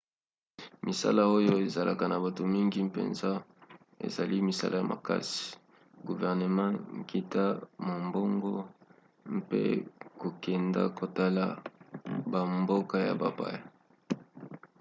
misala 0.87 1.21
oyo 1.37 1.53
ezalaka 1.65 2.05
na 2.09 2.17
bato 2.25 2.41
mingi 2.55 2.77
mpenza 2.89 3.29
ezali 4.05 4.35
misala 4.49 4.75
ya 4.79 4.85
makasi 4.93 5.39
guvernema 6.07 6.65
nkita 6.99 7.45
mombongo 7.87 8.53
mpe 9.39 9.61
kokenda 10.21 10.81
kotala 10.97 11.45
bamboka 12.31 12.95
ya 13.07 13.13
bapaya 13.21 13.61